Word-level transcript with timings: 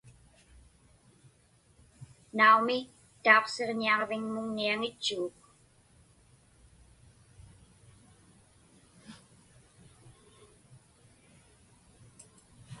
Naumi, 2.37 2.79
tauqsiġñiaġviŋmuŋniaŋitchuguk. 3.23 5.37